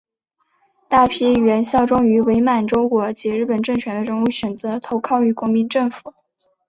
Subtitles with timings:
[0.89, 6.15] 大批原效忠于伪满洲国及日本政权的人物选择投靠于国民政府。